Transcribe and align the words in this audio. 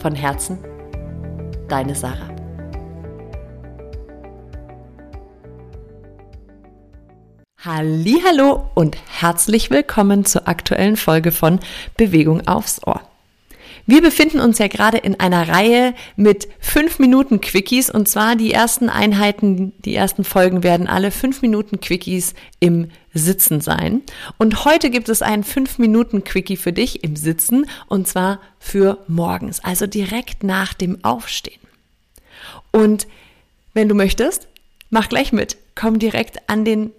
Von 0.00 0.14
Herzen, 0.14 0.58
deine 1.68 1.94
Sarah. 1.94 2.30
Hallo 7.62 8.70
und 8.74 8.96
herzlich 9.20 9.70
willkommen 9.70 10.24
zur 10.24 10.48
aktuellen 10.48 10.96
Folge 10.96 11.32
von 11.32 11.60
Bewegung 11.98 12.48
aufs 12.48 12.80
Ohr. 12.86 13.09
Wir 13.90 14.02
befinden 14.02 14.38
uns 14.38 14.58
ja 14.58 14.68
gerade 14.68 14.98
in 14.98 15.18
einer 15.18 15.48
Reihe 15.48 15.94
mit 16.14 16.46
fünf 16.60 17.00
Minuten 17.00 17.40
Quickies 17.40 17.90
und 17.90 18.06
zwar 18.08 18.36
die 18.36 18.52
ersten 18.52 18.88
Einheiten, 18.88 19.72
die 19.84 19.96
ersten 19.96 20.22
Folgen 20.22 20.62
werden 20.62 20.86
alle 20.86 21.10
fünf 21.10 21.42
Minuten 21.42 21.80
Quickies 21.80 22.34
im 22.60 22.92
Sitzen 23.14 23.60
sein. 23.60 24.02
Und 24.38 24.64
heute 24.64 24.90
gibt 24.90 25.08
es 25.08 25.22
einen 25.22 25.42
fünf 25.42 25.78
Minuten 25.78 26.22
Quickie 26.22 26.56
für 26.56 26.72
dich 26.72 27.02
im 27.02 27.16
Sitzen 27.16 27.66
und 27.88 28.06
zwar 28.06 28.38
für 28.60 28.98
morgens, 29.08 29.58
also 29.58 29.88
direkt 29.88 30.44
nach 30.44 30.72
dem 30.72 31.04
Aufstehen. 31.04 31.58
Und 32.70 33.08
wenn 33.74 33.88
du 33.88 33.96
möchtest, 33.96 34.46
mach 34.90 35.08
gleich 35.08 35.32
mit, 35.32 35.56
komm 35.74 35.98
direkt 35.98 36.48
an 36.48 36.64
den 36.64 36.92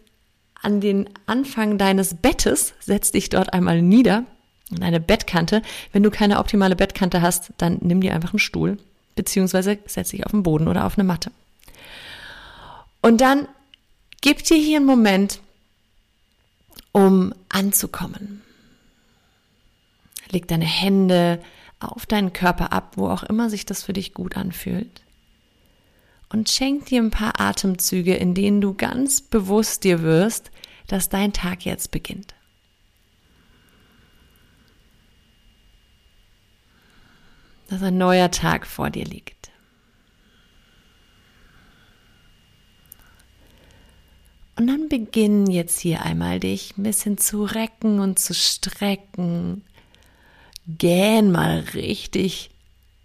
an 0.61 0.81
den 0.81 1.09
Anfang 1.25 1.77
deines 1.77 2.15
Bettes, 2.15 2.73
setz 2.81 3.11
dich 3.11 3.29
dort 3.29 3.53
einmal 3.53 3.81
nieder 3.81 4.25
eine 4.79 4.99
Bettkante. 4.99 5.61
Wenn 5.91 6.03
du 6.03 6.11
keine 6.11 6.39
optimale 6.39 6.75
Bettkante 6.75 7.21
hast, 7.21 7.51
dann 7.57 7.79
nimm 7.81 8.01
dir 8.01 8.13
einfach 8.13 8.33
einen 8.33 8.39
Stuhl, 8.39 8.77
beziehungsweise 9.15 9.77
setz 9.85 10.09
dich 10.09 10.25
auf 10.25 10.31
den 10.31 10.43
Boden 10.43 10.67
oder 10.67 10.85
auf 10.85 10.97
eine 10.97 11.03
Matte. 11.03 11.31
Und 13.01 13.21
dann 13.21 13.47
gib 14.21 14.43
dir 14.43 14.57
hier 14.57 14.77
einen 14.77 14.85
Moment, 14.85 15.39
um 16.91 17.33
anzukommen. 17.49 18.41
Leg 20.29 20.47
deine 20.47 20.65
Hände 20.65 21.41
auf 21.79 22.05
deinen 22.05 22.31
Körper 22.31 22.71
ab, 22.71 22.93
wo 22.95 23.09
auch 23.09 23.23
immer 23.23 23.49
sich 23.49 23.65
das 23.65 23.83
für 23.83 23.93
dich 23.93 24.13
gut 24.13 24.37
anfühlt. 24.37 25.01
Und 26.29 26.49
schenk 26.49 26.85
dir 26.85 27.01
ein 27.01 27.11
paar 27.11 27.41
Atemzüge, 27.41 28.15
in 28.15 28.33
denen 28.33 28.61
du 28.61 28.73
ganz 28.73 29.21
bewusst 29.21 29.83
dir 29.83 30.01
wirst, 30.01 30.51
dass 30.87 31.09
dein 31.09 31.33
Tag 31.33 31.65
jetzt 31.65 31.91
beginnt. 31.91 32.33
Dass 37.71 37.81
ein 37.81 37.97
neuer 37.97 38.29
Tag 38.31 38.67
vor 38.67 38.89
dir 38.89 39.05
liegt. 39.05 39.49
Und 44.57 44.67
dann 44.67 44.89
beginn 44.89 45.47
jetzt 45.47 45.79
hier 45.79 46.03
einmal 46.03 46.39
dich 46.39 46.77
ein 46.77 46.83
bisschen 46.83 47.17
zu 47.17 47.45
recken 47.45 47.99
und 47.99 48.19
zu 48.19 48.33
strecken. 48.33 49.63
Gähn 50.67 51.31
mal 51.31 51.63
richtig 51.73 52.51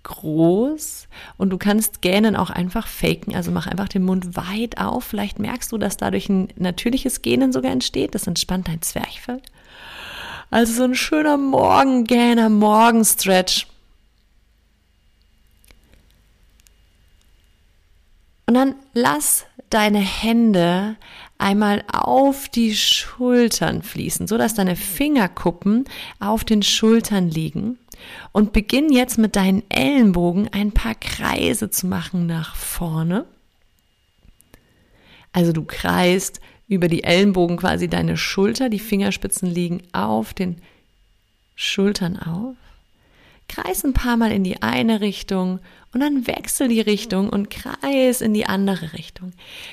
groß 0.02 1.08
und 1.36 1.50
du 1.50 1.58
kannst 1.58 2.02
Gähnen 2.02 2.36
auch 2.36 2.50
einfach 2.50 2.86
faken, 2.86 3.34
also 3.34 3.50
mach 3.50 3.66
einfach 3.66 3.88
den 3.88 4.04
Mund 4.04 4.36
weit 4.36 4.78
auf. 4.78 5.04
Vielleicht 5.04 5.38
merkst 5.38 5.72
du, 5.72 5.78
dass 5.78 5.96
dadurch 5.96 6.28
ein 6.28 6.48
natürliches 6.56 7.22
Gähnen 7.22 7.52
sogar 7.52 7.72
entsteht. 7.72 8.14
Das 8.14 8.26
entspannt 8.26 8.68
dein 8.68 8.82
Zwerchfell. 8.82 9.40
Also 10.50 10.72
so 10.74 10.84
ein 10.84 10.94
schöner 10.94 11.36
Morgengähner, 11.36 12.48
Morgenstretch. 12.48 13.66
Und 18.46 18.54
dann 18.54 18.76
lass 18.94 19.44
deine 19.70 19.98
Hände 19.98 20.96
einmal 21.38 21.84
auf 21.92 22.48
die 22.48 22.74
Schultern 22.74 23.82
fließen, 23.82 24.26
so 24.26 24.38
dass 24.38 24.54
deine 24.54 24.76
Fingerkuppen 24.76 25.84
auf 26.20 26.44
den 26.44 26.62
Schultern 26.62 27.28
liegen. 27.28 27.78
Und 28.32 28.52
beginn 28.52 28.92
jetzt 28.92 29.18
mit 29.18 29.36
deinen 29.36 29.68
Ellenbogen 29.70 30.48
ein 30.52 30.72
paar 30.72 30.94
Kreise 30.94 31.70
zu 31.70 31.86
machen 31.86 32.26
nach 32.26 32.54
vorne. 32.54 33.24
Also 35.32 35.52
du 35.52 35.64
kreist 35.64 36.40
über 36.68 36.88
die 36.88 37.04
Ellenbogen 37.04 37.56
quasi 37.56 37.88
deine 37.88 38.16
Schulter, 38.16 38.68
die 38.68 38.78
Fingerspitzen 38.78 39.48
liegen 39.48 39.82
auf 39.92 40.34
den 40.34 40.60
Schultern 41.54 42.18
auf. 42.18 42.56
Kreis 43.48 43.84
ein 43.84 43.92
paar 43.92 44.16
Mal 44.16 44.32
in 44.32 44.44
die 44.44 44.62
eine 44.62 45.00
Richtung 45.00 45.60
und 45.92 46.00
dann 46.00 46.26
wechsel 46.26 46.68
die 46.68 46.80
Richtung 46.80 47.30
und 47.30 47.48
kreis 47.48 48.20
in 48.20 48.34
die 48.34 48.46
andere 48.46 48.92
Richtung. 48.92 49.32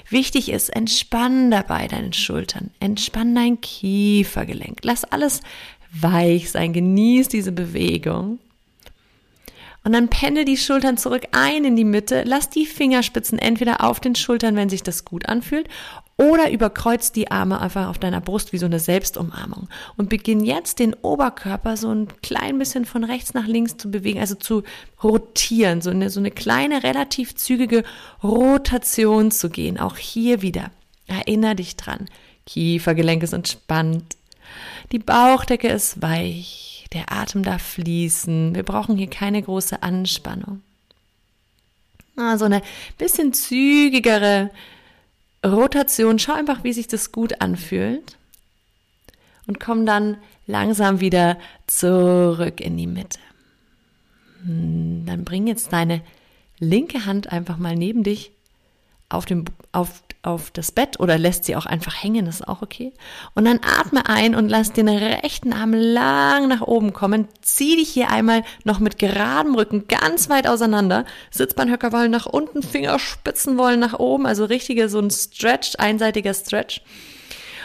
Wichtig 0.10 0.50
ist, 0.50 0.70
entspann 0.70 1.52
dabei 1.52 1.88
deine 1.88 2.14
Schultern, 2.14 2.72
entspann 2.80 3.36
dein 3.36 3.60
Kiefergelenk. 3.60 4.80
Lass 4.84 5.04
alles 5.04 5.42
weich 5.92 6.52
sein, 6.52 6.74
genieß 6.74 7.28
diese 7.28 7.52
Bewegung. 7.52 8.40
Und 9.84 9.92
dann 9.92 10.08
pendel 10.08 10.46
die 10.46 10.58
Schultern 10.58 10.98
zurück 10.98 11.24
ein 11.32 11.66
in 11.66 11.76
die 11.76 11.84
Mitte, 11.84 12.24
lass 12.26 12.50
die 12.50 12.66
Fingerspitzen 12.66 13.38
entweder 13.38 13.84
auf 13.84 14.00
den 14.00 14.16
Schultern, 14.16 14.56
wenn 14.56 14.70
sich 14.70 14.82
das 14.82 15.04
gut 15.04 15.28
anfühlt, 15.28 15.68
oder 16.16 16.52
überkreuz 16.52 17.12
die 17.12 17.32
Arme 17.32 17.60
einfach 17.60 17.90
auf 17.90 17.98
deiner 17.98 18.22
Brust 18.22 18.54
wie 18.54 18.58
so 18.58 18.66
eine 18.66 18.80
Selbstumarmung. 18.80 19.68
Und 19.98 20.10
beginn 20.10 20.46
jetzt 20.46 20.80
den 20.80 20.94
Oberkörper 20.94 21.76
so 21.76 21.94
ein 21.94 22.08
klein 22.22 22.60
bisschen 22.60 22.86
von 22.86 23.04
rechts 23.04 23.34
nach 23.34 23.48
links 23.48 23.76
zu 23.76 23.92
bewegen, 23.92 24.20
also 24.20 24.36
zu 24.36 24.64
rotieren, 25.04 25.82
so 25.82 25.90
eine, 25.90 26.10
so 26.10 26.20
eine 26.20 26.32
kleine, 26.32 26.84
relativ 26.84 27.36
zügige 27.36 27.84
Rotation 28.24 29.32
zu 29.32 29.50
gehen. 29.50 29.80
Auch 29.80 29.98
hier 29.98 30.42
wieder. 30.42 30.72
Erinner 31.08 31.56
dich 31.56 31.76
dran. 31.76 32.08
Kiefergelenk 32.46 33.24
ist 33.24 33.34
entspannt. 33.34 34.16
Die 34.92 35.00
Bauchdecke 35.00 35.68
ist 35.68 36.02
weich. 36.02 36.73
Der 36.94 37.12
Atem 37.12 37.44
darf 37.44 37.62
fließen. 37.62 38.56
Wir 38.56 38.64
brauchen 38.64 38.98
hier 38.98 39.10
keine 39.10 39.42
große 39.42 39.82
Anspannung. 39.82 40.62
Ah, 42.16 42.38
so 42.38 42.46
eine 42.46 42.62
bisschen 42.98 43.34
zügigere 43.34 44.52
Rotation, 45.46 46.20
schau 46.20 46.34
einfach, 46.34 46.64
wie 46.64 46.74
sich 46.74 46.88
das 46.88 47.12
gut 47.12 47.42
anfühlt 47.42 48.18
und 49.48 49.60
komm 49.60 49.86
dann 49.86 50.18
langsam 50.48 51.00
wieder 51.00 51.38
zurück 51.68 52.62
in 52.62 52.78
die 52.78 52.88
Mitte. 52.88 53.20
Hm, 54.46 55.06
dann 55.06 55.26
bring 55.26 55.48
jetzt 55.48 55.74
deine 55.74 56.02
linke 56.60 57.06
Hand 57.06 57.32
einfach 57.32 57.58
mal 57.58 57.76
neben 57.76 58.04
dich 58.04 58.32
auf, 59.10 59.26
dem, 59.26 59.46
auf, 59.72 60.04
auf 60.24 60.52
das 60.52 60.72
Bett 60.72 61.00
oder 61.00 61.18
lässt 61.18 61.44
sie 61.44 61.56
auch 61.56 61.66
einfach 61.66 62.02
hängen, 62.02 62.26
ist 62.28 62.48
auch 62.48 62.62
okay. 62.62 62.94
Und 63.36 63.46
dann 63.46 63.60
atme 63.62 64.08
ein 64.08 64.36
und 64.36 64.50
lass 64.50 64.72
den 64.72 64.88
rechten 64.88 65.52
Arm 65.52 65.74
lang 65.74 66.48
nach 66.48 66.62
oben 66.62 66.94
kommen. 66.94 67.28
Zieh 67.42 67.76
dich 67.76 67.90
hier 67.90 68.10
einmal 68.10 68.44
noch 68.64 68.80
mit 68.80 68.98
geradem 68.98 69.54
Rücken 69.54 69.88
ganz 69.88 70.30
weit 70.30 70.48
auseinander. 70.48 71.06
Sitzbeinhöcker 71.30 71.92
wollen 71.92 72.12
nach 72.12 72.26
unten, 72.26 72.64
Fingerspitzen 72.64 73.58
wollen 73.58 73.82
nach 73.82 74.00
oben, 74.00 74.26
also 74.26 74.46
richtige 74.46 74.88
so 74.88 75.00
ein 75.00 75.12
Stretch, 75.12 75.74
einseitiger 75.78 76.34
Stretch. 76.34 76.82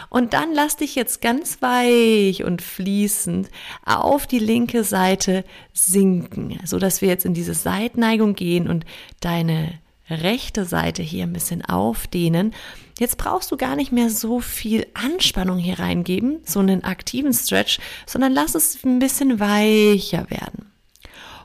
Und 0.09 0.33
dann 0.33 0.53
lass 0.53 0.75
dich 0.75 0.95
jetzt 0.95 1.21
ganz 1.21 1.61
weich 1.61 2.43
und 2.43 2.61
fließend 2.61 3.49
auf 3.85 4.27
die 4.27 4.39
linke 4.39 4.83
Seite 4.83 5.45
sinken, 5.71 6.59
so 6.65 6.79
dass 6.79 7.01
wir 7.01 7.09
jetzt 7.09 7.25
in 7.25 7.35
diese 7.35 7.53
Seitneigung 7.53 8.33
gehen 8.33 8.67
und 8.67 8.85
deine 9.21 9.79
rechte 10.09 10.65
Seite 10.65 11.01
hier 11.01 11.23
ein 11.23 11.33
bisschen 11.33 11.63
aufdehnen. 11.63 12.53
Jetzt 12.99 13.17
brauchst 13.17 13.51
du 13.51 13.57
gar 13.57 13.75
nicht 13.75 13.91
mehr 13.91 14.09
so 14.09 14.39
viel 14.39 14.85
Anspannung 14.93 15.57
hier 15.57 15.79
reingeben, 15.79 16.39
so 16.43 16.59
einen 16.59 16.83
aktiven 16.83 17.33
Stretch, 17.33 17.79
sondern 18.05 18.33
lass 18.33 18.55
es 18.55 18.83
ein 18.83 18.99
bisschen 18.99 19.39
weicher 19.39 20.29
werden. 20.29 20.69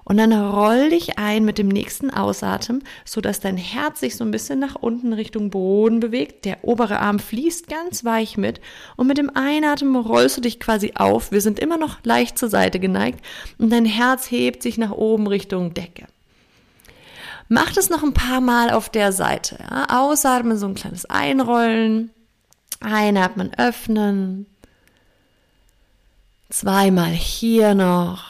Und 0.05 0.19
dann 0.19 0.33
roll 0.33 0.91
dich 0.91 1.19
ein 1.19 1.45
mit 1.45 1.57
dem 1.57 1.69
nächsten 1.69 2.11
Ausatmen, 2.11 2.85
so 3.05 3.21
dass 3.21 3.41
dein 3.41 3.57
Herz 3.57 4.01
sich 4.01 4.17
so 4.17 4.25
ein 4.25 4.31
bisschen 4.31 4.59
nach 4.59 4.75
unten 4.75 5.15
Richtung 5.15 5.49
Boden 5.51 6.01
bewegt. 6.01 6.45
Der 6.45 6.63
obere 6.63 7.01
Arm 7.01 7.19
fließt 7.19 7.69
ganz 7.69 8.05
weich 8.05 8.37
mit. 8.37 8.61
Und 8.97 9.07
mit 9.07 9.17
dem 9.17 9.31
Einatmen 9.35 9.97
rollst 9.97 10.37
du 10.37 10.41
dich 10.43 10.61
quasi 10.61 10.93
auf. 10.95 11.33
Wir 11.33 11.41
sind 11.41 11.59
immer 11.59 11.79
noch 11.79 11.99
leicht 12.05 12.37
zur 12.37 12.51
Seite 12.51 12.81
geneigt. 12.81 13.25
Und 13.59 13.73
dein 13.73 13.87
Herz 13.87 14.31
hebt 14.31 14.63
sich 14.63 14.77
nach 14.77 14.93
oben 14.93 15.27
Richtung 15.27 15.73
Decke. 15.73 16.07
Mach 17.49 17.73
das 17.73 17.91
noch 17.91 18.03
ein 18.03 18.15
paar 18.15 18.41
Mal 18.41 18.71
auf 18.71 18.89
der 18.89 19.13
Seite. 19.13 19.59
Ja? 19.61 20.01
Ausatmen, 20.01 20.57
so 20.59 20.67
ein 20.67 20.75
kleines 20.75 21.05
Einrollen. 21.07 22.11
Einatmen, 22.81 23.53
öffnen. 23.57 24.47
Zweimal 26.51 27.11
hier 27.11 27.75
noch. 27.75 28.25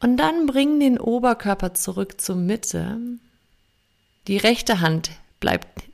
Und 0.00 0.16
dann 0.16 0.46
bring 0.46 0.80
den 0.80 0.98
Oberkörper 0.98 1.74
zurück 1.74 2.20
zur 2.20 2.34
Mitte. 2.34 2.98
Die 4.26 4.36
rechte 4.36 4.80
Hand 4.80 5.12
bleibt 5.38 5.91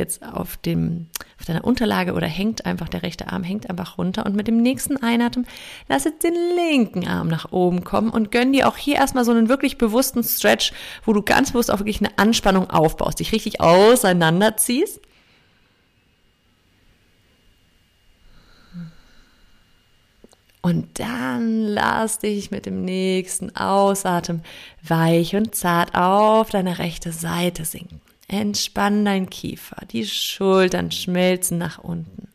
jetzt 0.00 0.24
auf 0.24 0.56
dem, 0.56 1.06
auf 1.38 1.46
deiner 1.46 1.64
Unterlage 1.64 2.14
oder 2.14 2.26
hängt 2.26 2.66
einfach, 2.66 2.88
der 2.88 3.04
rechte 3.04 3.28
Arm 3.30 3.44
hängt 3.44 3.70
einfach 3.70 3.98
runter 3.98 4.26
und 4.26 4.34
mit 4.34 4.48
dem 4.48 4.60
nächsten 4.60 4.96
Einatmen 4.96 5.46
lass 5.88 6.04
jetzt 6.04 6.24
den 6.24 6.34
linken 6.34 7.06
Arm 7.06 7.28
nach 7.28 7.52
oben 7.52 7.84
kommen 7.84 8.10
und 8.10 8.32
gönn 8.32 8.52
dir 8.52 8.66
auch 8.66 8.76
hier 8.76 8.96
erstmal 8.96 9.24
so 9.24 9.30
einen 9.30 9.48
wirklich 9.48 9.78
bewussten 9.78 10.24
Stretch, 10.24 10.72
wo 11.04 11.12
du 11.12 11.22
ganz 11.22 11.52
bewusst 11.52 11.70
auch 11.70 11.78
wirklich 11.78 12.00
eine 12.00 12.18
Anspannung 12.18 12.68
aufbaust, 12.68 13.20
dich 13.20 13.32
richtig 13.32 13.60
auseinanderziehst. 13.60 15.00
Und 20.62 20.98
dann 20.98 21.62
lass 21.62 22.18
dich 22.18 22.50
mit 22.50 22.66
dem 22.66 22.84
nächsten 22.84 23.56
Ausatmen 23.56 24.42
weich 24.82 25.34
und 25.34 25.54
zart 25.54 25.94
auf 25.94 26.50
deine 26.50 26.78
rechte 26.78 27.12
Seite 27.12 27.64
sinken. 27.64 28.02
Entspann 28.30 29.04
dein 29.04 29.28
Kiefer, 29.28 29.84
die 29.86 30.06
Schultern 30.06 30.92
schmelzen 30.92 31.58
nach 31.58 31.78
unten, 31.78 32.28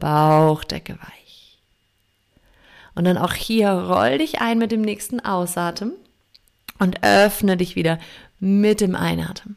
Bauchdecke 0.00 0.94
weich. 0.94 1.58
Und 2.96 3.04
dann 3.04 3.16
auch 3.16 3.34
hier 3.34 3.70
roll 3.70 4.18
dich 4.18 4.40
ein 4.40 4.58
mit 4.58 4.72
dem 4.72 4.80
nächsten 4.80 5.20
Ausatmen 5.20 5.92
und 6.80 7.04
öffne 7.04 7.56
dich 7.56 7.76
wieder 7.76 8.00
mit 8.40 8.80
dem 8.80 8.96
Einatmen. 8.96 9.56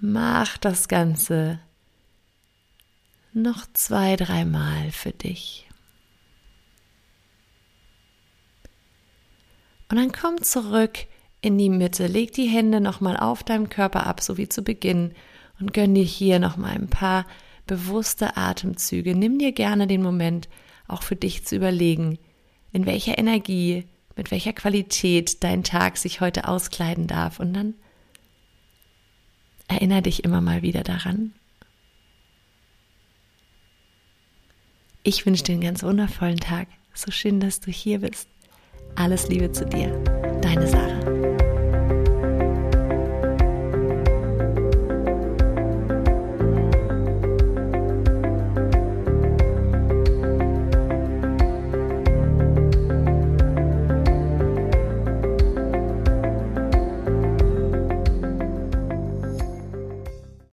Mach 0.00 0.56
das 0.56 0.88
Ganze 0.88 1.60
noch 3.34 3.66
zwei, 3.74 4.16
dreimal 4.16 4.90
für 4.90 5.12
dich. 5.12 5.68
Und 9.92 9.98
dann 9.98 10.10
komm 10.10 10.42
zurück 10.42 11.00
in 11.42 11.58
die 11.58 11.68
Mitte, 11.68 12.06
leg 12.06 12.32
die 12.32 12.48
Hände 12.48 12.80
nochmal 12.80 13.18
auf 13.18 13.44
deinem 13.44 13.68
Körper 13.68 14.06
ab, 14.06 14.22
so 14.22 14.38
wie 14.38 14.48
zu 14.48 14.62
Beginn, 14.62 15.12
und 15.60 15.74
gönn 15.74 15.94
dir 15.94 16.02
hier 16.02 16.38
nochmal 16.38 16.72
ein 16.72 16.88
paar 16.88 17.26
bewusste 17.66 18.36
Atemzüge. 18.36 19.14
Nimm 19.14 19.38
dir 19.38 19.52
gerne 19.52 19.86
den 19.86 20.02
Moment, 20.02 20.48
auch 20.88 21.02
für 21.02 21.14
dich 21.14 21.44
zu 21.44 21.56
überlegen, 21.56 22.18
in 22.72 22.86
welcher 22.86 23.18
Energie, 23.18 23.84
mit 24.16 24.30
welcher 24.30 24.54
Qualität 24.54 25.44
dein 25.44 25.62
Tag 25.62 25.98
sich 25.98 26.22
heute 26.22 26.48
auskleiden 26.48 27.06
darf. 27.06 27.38
Und 27.38 27.52
dann 27.52 27.74
Erinnere 29.72 30.02
dich 30.02 30.22
immer 30.22 30.42
mal 30.42 30.60
wieder 30.60 30.82
daran. 30.82 31.32
Ich 35.02 35.24
wünsche 35.24 35.44
dir 35.44 35.52
einen 35.52 35.62
ganz 35.62 35.82
wundervollen 35.82 36.38
Tag. 36.38 36.68
So 36.92 37.10
schön, 37.10 37.40
dass 37.40 37.60
du 37.60 37.70
hier 37.70 38.00
bist. 38.00 38.28
Alles 38.94 39.28
Liebe 39.28 39.50
zu 39.50 39.64
dir. 39.66 39.88
Deine 40.40 40.66
Sarah. 40.66 41.11